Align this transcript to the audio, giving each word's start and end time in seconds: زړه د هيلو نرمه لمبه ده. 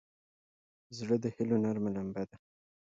زړه 0.97 1.15
د 1.23 1.25
هيلو 1.35 1.55
نرمه 1.63 1.89
لمبه 1.95 2.23
ده. 2.29 2.35